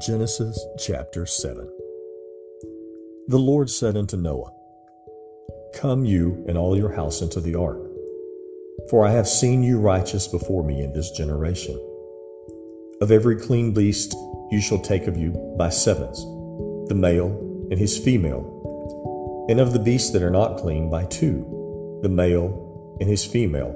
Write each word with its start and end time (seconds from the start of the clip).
Genesis 0.00 0.64
chapter 0.78 1.26
7 1.26 1.68
The 3.26 3.38
Lord 3.38 3.68
said 3.68 3.96
unto 3.96 4.16
Noah, 4.16 4.52
Come 5.74 6.04
you 6.04 6.44
and 6.46 6.56
all 6.56 6.76
your 6.76 6.92
house 6.92 7.20
into 7.20 7.40
the 7.40 7.56
ark, 7.56 7.80
for 8.90 9.04
I 9.04 9.10
have 9.10 9.26
seen 9.26 9.64
you 9.64 9.80
righteous 9.80 10.28
before 10.28 10.62
me 10.62 10.82
in 10.82 10.92
this 10.92 11.10
generation. 11.10 11.74
Of 13.00 13.10
every 13.10 13.40
clean 13.40 13.74
beast 13.74 14.14
you 14.52 14.60
shall 14.60 14.78
take 14.78 15.08
of 15.08 15.16
you 15.16 15.32
by 15.58 15.70
sevens, 15.70 16.18
the 16.88 16.94
male 16.94 17.30
and 17.70 17.78
his 17.78 17.98
female, 17.98 19.46
and 19.48 19.58
of 19.58 19.72
the 19.72 19.80
beasts 19.80 20.10
that 20.10 20.22
are 20.22 20.30
not 20.30 20.58
clean 20.58 20.90
by 20.90 21.06
two, 21.06 21.98
the 22.02 22.08
male 22.08 22.96
and 23.00 23.08
his 23.08 23.24
female. 23.24 23.74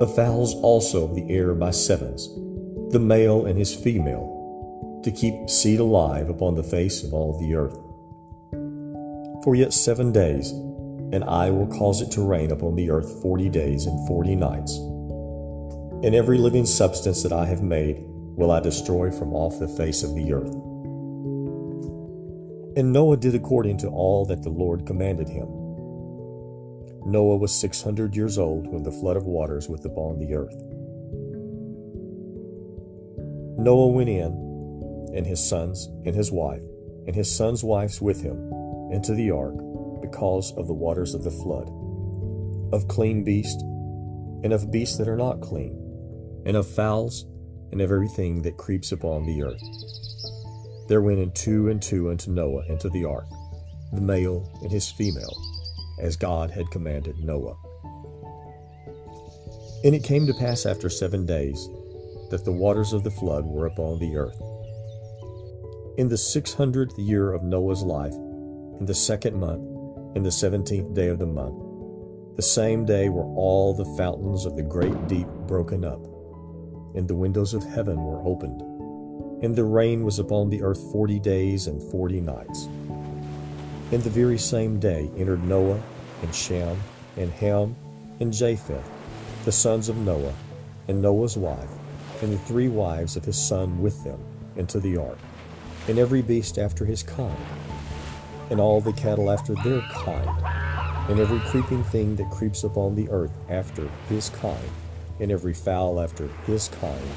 Of 0.00 0.16
fowls 0.16 0.54
also 0.62 1.04
of 1.04 1.14
the 1.14 1.30
air 1.30 1.54
by 1.54 1.70
sevens, 1.70 2.26
the 2.90 2.98
male 2.98 3.46
and 3.46 3.56
his 3.56 3.72
female 3.72 4.35
to 5.06 5.12
keep 5.12 5.48
seed 5.48 5.78
alive 5.78 6.28
upon 6.28 6.56
the 6.56 6.64
face 6.64 7.04
of 7.04 7.14
all 7.14 7.38
the 7.38 7.54
earth. 7.54 7.78
For 9.44 9.54
yet 9.54 9.72
seven 9.72 10.10
days, 10.10 10.50
and 10.50 11.22
I 11.22 11.48
will 11.48 11.68
cause 11.68 12.02
it 12.02 12.10
to 12.12 12.26
rain 12.26 12.50
upon 12.50 12.74
the 12.74 12.90
earth 12.90 13.22
forty 13.22 13.48
days 13.48 13.86
and 13.86 14.08
forty 14.08 14.34
nights. 14.34 14.76
And 16.02 16.12
every 16.12 16.38
living 16.38 16.66
substance 16.66 17.22
that 17.22 17.32
I 17.32 17.46
have 17.46 17.62
made 17.62 18.02
will 18.34 18.50
I 18.50 18.58
destroy 18.58 19.12
from 19.12 19.32
off 19.32 19.60
the 19.60 19.68
face 19.68 20.02
of 20.02 20.16
the 20.16 20.32
earth. 20.32 20.52
And 22.76 22.92
Noah 22.92 23.16
did 23.16 23.36
according 23.36 23.78
to 23.78 23.88
all 23.88 24.26
that 24.26 24.42
the 24.42 24.50
Lord 24.50 24.86
commanded 24.86 25.28
him. 25.28 25.46
Noah 27.06 27.36
was 27.36 27.54
six 27.54 27.80
hundred 27.80 28.16
years 28.16 28.38
old 28.38 28.66
when 28.66 28.82
the 28.82 28.90
flood 28.90 29.16
of 29.16 29.22
waters 29.22 29.68
was 29.68 29.84
upon 29.84 30.18
the 30.18 30.34
earth. 30.34 30.60
Noah 33.56 33.86
went 33.86 34.08
in 34.08 34.45
and 35.16 35.26
his 35.26 35.42
sons 35.42 35.86
and 36.04 36.14
his 36.14 36.30
wife 36.30 36.62
and 37.06 37.16
his 37.16 37.34
sons' 37.34 37.64
wives 37.64 38.00
with 38.00 38.22
him 38.22 38.36
into 38.92 39.14
the 39.14 39.30
ark 39.30 39.56
because 40.00 40.52
of 40.56 40.66
the 40.66 40.74
waters 40.74 41.14
of 41.14 41.24
the 41.24 41.30
flood, 41.30 41.68
of 42.72 42.88
clean 42.88 43.24
beasts 43.24 43.62
and 44.42 44.52
of 44.52 44.70
beasts 44.70 44.98
that 44.98 45.08
are 45.08 45.16
not 45.16 45.40
clean, 45.40 45.74
and 46.44 46.56
of 46.56 46.68
fowls 46.68 47.26
and 47.72 47.80
of 47.80 47.90
everything 47.90 48.42
that 48.42 48.56
creeps 48.56 48.92
upon 48.92 49.24
the 49.24 49.42
earth. 49.42 49.62
There 50.88 51.00
went 51.02 51.18
in 51.18 51.32
two 51.32 51.68
and 51.68 51.82
two 51.82 52.10
unto 52.10 52.30
Noah 52.30 52.64
into 52.68 52.88
the 52.90 53.04
ark, 53.04 53.26
the 53.92 54.00
male 54.00 54.48
and 54.62 54.70
his 54.70 54.90
female, 54.90 55.36
as 56.00 56.16
God 56.16 56.50
had 56.50 56.70
commanded 56.70 57.16
Noah. 57.18 57.56
And 59.84 59.94
it 59.94 60.04
came 60.04 60.26
to 60.26 60.34
pass 60.34 60.66
after 60.66 60.88
seven 60.88 61.26
days 61.26 61.68
that 62.30 62.44
the 62.44 62.52
waters 62.52 62.92
of 62.92 63.04
the 63.04 63.10
flood 63.10 63.44
were 63.44 63.66
upon 63.66 63.98
the 63.98 64.16
earth 64.16 64.40
in 65.96 66.08
the 66.08 66.18
six 66.18 66.52
hundredth 66.52 66.98
year 66.98 67.32
of 67.32 67.42
Noah's 67.42 67.82
life, 67.82 68.12
in 68.78 68.84
the 68.84 68.94
second 68.94 69.40
month, 69.40 69.64
in 70.14 70.22
the 70.22 70.30
seventeenth 70.30 70.92
day 70.92 71.08
of 71.08 71.18
the 71.18 71.26
month, 71.26 71.56
the 72.36 72.42
same 72.42 72.84
day 72.84 73.08
were 73.08 73.24
all 73.34 73.72
the 73.72 73.96
fountains 73.96 74.44
of 74.44 74.56
the 74.56 74.62
great 74.62 75.08
deep 75.08 75.26
broken 75.46 75.86
up, 75.86 76.04
and 76.94 77.08
the 77.08 77.14
windows 77.14 77.54
of 77.54 77.64
heaven 77.64 77.96
were 77.96 78.20
opened, 78.28 78.60
and 79.42 79.56
the 79.56 79.64
rain 79.64 80.04
was 80.04 80.18
upon 80.18 80.50
the 80.50 80.62
earth 80.62 80.80
forty 80.92 81.18
days 81.18 81.66
and 81.66 81.82
forty 81.90 82.20
nights. 82.20 82.66
In 83.90 84.02
the 84.02 84.10
very 84.10 84.36
same 84.36 84.78
day 84.78 85.10
entered 85.16 85.44
Noah, 85.44 85.80
and 86.20 86.34
Shem, 86.34 86.76
and 87.16 87.32
Ham, 87.32 87.74
and 88.20 88.34
Japheth, 88.34 88.84
the 89.46 89.52
sons 89.52 89.88
of 89.88 89.96
Noah, 89.96 90.34
and 90.88 91.00
Noah's 91.00 91.38
wife, 91.38 91.70
and 92.20 92.34
the 92.34 92.38
three 92.38 92.68
wives 92.68 93.16
of 93.16 93.24
his 93.24 93.38
son 93.38 93.80
with 93.80 94.04
them, 94.04 94.22
into 94.56 94.78
the 94.78 94.98
ark 94.98 95.18
and 95.88 95.98
every 95.98 96.22
beast 96.22 96.58
after 96.58 96.84
his 96.84 97.02
kind, 97.02 97.36
and 98.50 98.60
all 98.60 98.80
the 98.80 98.92
cattle 98.92 99.30
after 99.30 99.54
their 99.56 99.80
kind, 99.92 100.30
and 101.08 101.20
every 101.20 101.38
creeping 101.50 101.84
thing 101.84 102.16
that 102.16 102.30
creeps 102.30 102.64
upon 102.64 102.94
the 102.94 103.08
earth 103.10 103.32
after 103.48 103.88
his 104.08 104.30
kind, 104.30 104.70
and 105.20 105.30
every 105.30 105.54
fowl 105.54 106.00
after 106.00 106.28
his 106.46 106.68
kind, 106.68 107.10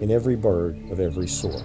and 0.00 0.10
every 0.10 0.36
bird 0.36 0.78
of 0.90 1.00
every 1.00 1.26
sort. 1.26 1.62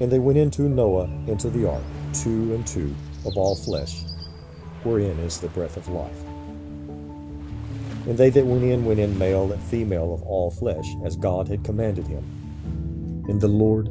And 0.00 0.10
they 0.10 0.18
went 0.18 0.38
into 0.38 0.62
Noah 0.62 1.10
into 1.26 1.50
the 1.50 1.68
ark, 1.68 1.82
two 2.14 2.54
and 2.54 2.66
two 2.66 2.94
of 3.26 3.36
all 3.36 3.56
flesh, 3.56 4.02
wherein 4.82 5.18
is 5.18 5.40
the 5.40 5.48
breath 5.48 5.76
of 5.76 5.88
life. 5.88 6.24
And 8.06 8.16
they 8.16 8.30
that 8.30 8.46
went 8.46 8.64
in 8.64 8.84
went 8.86 8.98
in 8.98 9.18
male 9.18 9.52
and 9.52 9.62
female 9.62 10.14
of 10.14 10.22
all 10.22 10.50
flesh, 10.50 10.86
as 11.04 11.16
God 11.16 11.48
had 11.48 11.64
commanded 11.64 12.06
him. 12.06 12.24
And 13.28 13.40
the 13.40 13.48
Lord 13.48 13.90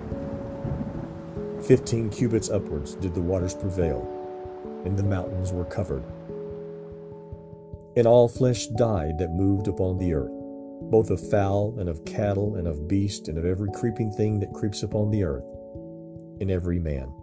Fifteen 1.67 2.09
cubits 2.09 2.49
upwards 2.49 2.95
did 2.95 3.13
the 3.13 3.21
waters 3.21 3.53
prevail, 3.53 4.81
and 4.83 4.97
the 4.97 5.03
mountains 5.03 5.51
were 5.51 5.65
covered. 5.65 6.03
And 7.95 8.07
all 8.07 8.27
flesh 8.27 8.65
died 8.67 9.19
that 9.19 9.31
moved 9.31 9.67
upon 9.67 9.99
the 9.99 10.13
earth, 10.13 10.31
both 10.89 11.11
of 11.11 11.29
fowl 11.29 11.75
and 11.77 11.87
of 11.87 12.03
cattle 12.03 12.55
and 12.55 12.67
of 12.67 12.87
beast 12.87 13.27
and 13.27 13.37
of 13.37 13.45
every 13.45 13.69
creeping 13.73 14.11
thing 14.11 14.39
that 14.39 14.53
creeps 14.53 14.81
upon 14.81 15.11
the 15.11 15.23
earth, 15.23 15.45
and 16.41 16.49
every 16.49 16.79
man, 16.79 17.13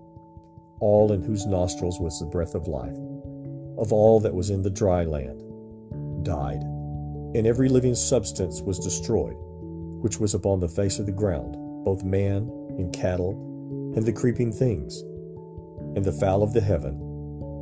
all 0.78 1.10
in 1.10 1.22
whose 1.22 1.44
nostrils 1.44 1.99
was 1.99 2.20
the 2.20 2.26
breath 2.26 2.55
of 2.55 2.69
life, 2.69 2.97
of 3.76 3.93
all 3.93 4.20
that 4.20 4.34
was 4.34 4.50
in 4.50 4.62
the 4.62 4.70
dry 4.70 5.03
land, 5.03 5.43
died. 6.25 6.62
And 7.34 7.44
every 7.44 7.69
living 7.69 7.97
substance 7.97 8.62
was 8.62 8.78
destroyed, 8.78 9.37
which 10.00 10.20
was 10.20 10.34
upon 10.34 10.60
the 10.60 10.69
face 10.69 11.00
of 11.00 11.06
the 11.06 11.12
ground, 11.12 11.56
both 11.84 12.05
man 12.05 12.49
and 12.78 12.93
cattle 12.93 13.47
and 13.98 14.06
the 14.06 14.12
creeping 14.12 14.53
things, 14.53 15.00
and 15.97 16.04
the 16.04 16.12
fowl 16.12 16.44
of 16.44 16.53
the 16.53 16.60
heaven, 16.60 16.94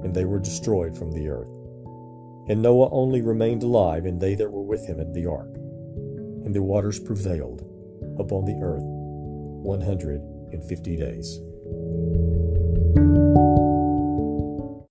and 0.05 0.15
they 0.15 0.27
were 0.27 0.39
destroyed 0.39 0.95
from 0.95 1.11
the 1.11 1.29
earth. 1.29 1.49
And 2.51 2.61
Noah 2.61 2.91
only 2.93 3.23
remained 3.23 3.63
alive, 3.63 4.05
and 4.05 4.21
they 4.21 4.35
that 4.35 4.53
were 4.53 4.63
with 4.63 4.87
him 4.87 5.01
in 5.01 5.15
the 5.15 5.25
ark. 5.25 5.49
And 6.45 6.55
the 6.55 6.63
waters 6.63 7.01
prevailed 7.01 7.63
upon 8.21 8.45
the 8.45 8.61
earth 8.63 8.85
one 8.85 9.81
hundred 9.81 10.21
and 10.53 10.63
fifty 10.63 10.95
days. 10.95 11.41